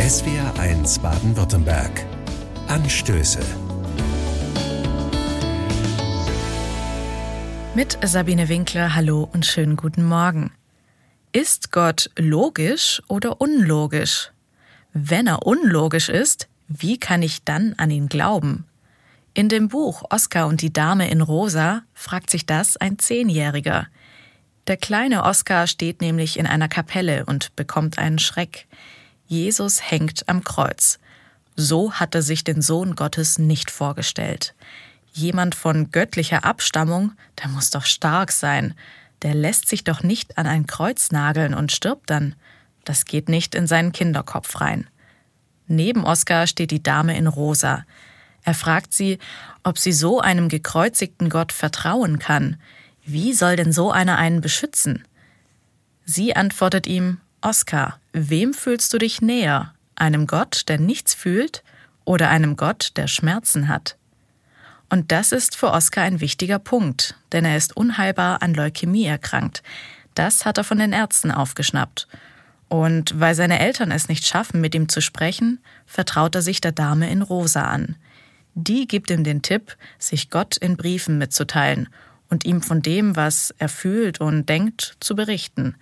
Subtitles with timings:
[0.00, 2.06] SWR1 Baden-Württemberg.
[2.68, 3.38] Anstöße.
[7.74, 10.52] Mit Sabine Winkler, hallo und schönen guten Morgen.
[11.32, 14.30] Ist Gott logisch oder unlogisch?
[14.94, 18.64] Wenn er unlogisch ist, wie kann ich dann an ihn glauben?
[19.34, 23.86] In dem Buch Oskar und die Dame in Rosa fragt sich das ein Zehnjähriger.
[24.66, 28.66] Der kleine Oskar steht nämlich in einer Kapelle und bekommt einen Schreck.
[29.30, 30.98] Jesus hängt am Kreuz.
[31.54, 34.56] So hat er sich den Sohn Gottes nicht vorgestellt.
[35.12, 38.74] Jemand von göttlicher Abstammung, der muss doch stark sein.
[39.22, 42.34] Der lässt sich doch nicht an ein Kreuz nageln und stirbt dann.
[42.84, 44.90] Das geht nicht in seinen Kinderkopf rein.
[45.68, 47.84] Neben Oskar steht die Dame in Rosa.
[48.42, 49.20] Er fragt sie,
[49.62, 52.56] ob sie so einem gekreuzigten Gott vertrauen kann.
[53.04, 55.04] Wie soll denn so einer einen beschützen?
[56.04, 59.72] Sie antwortet ihm, Oskar, wem fühlst du dich näher?
[59.96, 61.62] Einem Gott, der nichts fühlt,
[62.04, 63.96] oder einem Gott, der Schmerzen hat?
[64.90, 69.62] Und das ist für Oskar ein wichtiger Punkt, denn er ist unheilbar an Leukämie erkrankt.
[70.14, 72.08] Das hat er von den Ärzten aufgeschnappt.
[72.68, 76.72] Und weil seine Eltern es nicht schaffen, mit ihm zu sprechen, vertraut er sich der
[76.72, 77.96] Dame in Rosa an.
[78.54, 81.88] Die gibt ihm den Tipp, sich Gott in Briefen mitzuteilen
[82.28, 85.76] und ihm von dem, was er fühlt und denkt, zu berichten.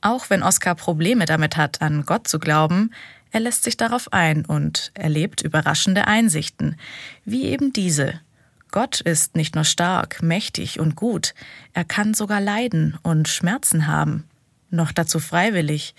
[0.00, 2.90] Auch wenn Oskar Probleme damit hat, an Gott zu glauben,
[3.32, 6.76] er lässt sich darauf ein und erlebt überraschende Einsichten,
[7.24, 8.20] wie eben diese.
[8.70, 11.34] Gott ist nicht nur stark, mächtig und gut,
[11.72, 14.24] er kann sogar leiden und Schmerzen haben,
[14.70, 15.94] noch dazu freiwillig,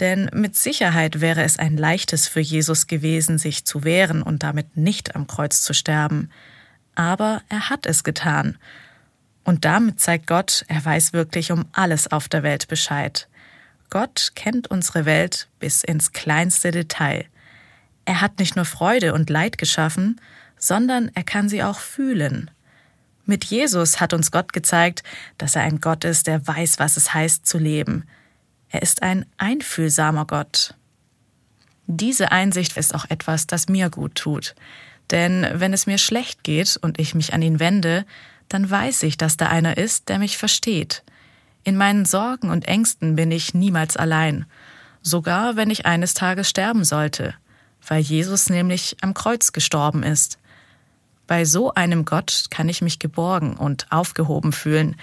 [0.00, 4.76] denn mit Sicherheit wäre es ein leichtes für Jesus gewesen, sich zu wehren und damit
[4.76, 6.30] nicht am Kreuz zu sterben.
[6.94, 8.58] Aber er hat es getan.
[9.48, 13.28] Und damit zeigt Gott, er weiß wirklich um alles auf der Welt Bescheid.
[13.88, 17.24] Gott kennt unsere Welt bis ins kleinste Detail.
[18.04, 20.20] Er hat nicht nur Freude und Leid geschaffen,
[20.58, 22.50] sondern er kann sie auch fühlen.
[23.24, 25.02] Mit Jesus hat uns Gott gezeigt,
[25.38, 28.04] dass er ein Gott ist, der weiß, was es heißt zu leben,
[28.68, 30.74] er ist ein einfühlsamer Gott.
[31.86, 34.54] Diese Einsicht ist auch etwas, das mir gut tut.
[35.10, 38.04] Denn wenn es mir schlecht geht und ich mich an ihn wende,
[38.48, 41.02] dann weiß ich, dass da einer ist, der mich versteht.
[41.64, 44.46] In meinen Sorgen und Ängsten bin ich niemals allein,
[45.02, 47.34] sogar wenn ich eines Tages sterben sollte,
[47.86, 50.38] weil Jesus nämlich am Kreuz gestorben ist.
[51.26, 54.96] Bei so einem Gott kann ich mich geborgen und aufgehoben fühlen,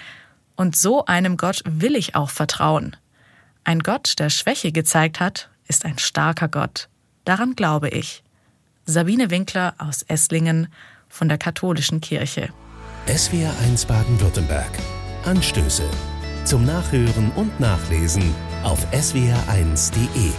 [0.56, 2.96] und so einem Gott will ich auch vertrauen.
[3.62, 6.88] Ein Gott, der Schwäche gezeigt hat, ist ein starker Gott.
[7.24, 8.22] Daran glaube ich.
[8.86, 10.68] Sabine Winkler aus Esslingen
[11.08, 12.48] von der Katholischen Kirche.
[13.06, 14.70] SWR 1 Baden-Württemberg.
[15.24, 15.84] Anstöße.
[16.44, 18.34] Zum Nachhören und Nachlesen
[18.64, 20.32] auf swr1.de.